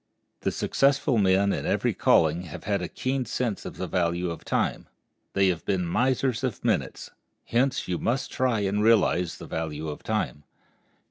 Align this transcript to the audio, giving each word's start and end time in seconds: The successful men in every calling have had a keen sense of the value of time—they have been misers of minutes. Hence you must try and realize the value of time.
The 0.39 0.51
successful 0.51 1.19
men 1.19 1.53
in 1.53 1.67
every 1.67 1.93
calling 1.93 2.41
have 2.45 2.63
had 2.63 2.81
a 2.81 2.87
keen 2.87 3.23
sense 3.25 3.65
of 3.65 3.77
the 3.77 3.85
value 3.85 4.31
of 4.31 4.43
time—they 4.43 5.47
have 5.49 5.63
been 5.63 5.85
misers 5.85 6.43
of 6.43 6.65
minutes. 6.65 7.11
Hence 7.45 7.87
you 7.87 7.99
must 7.99 8.31
try 8.31 8.61
and 8.61 8.81
realize 8.83 9.37
the 9.37 9.45
value 9.45 9.89
of 9.89 10.01
time. 10.01 10.43